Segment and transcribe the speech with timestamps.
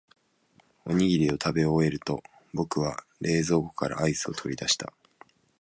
[0.83, 2.23] おにぎりを食べ終えると、
[2.55, 4.91] 僕は冷凍庫からアイスを取り出した。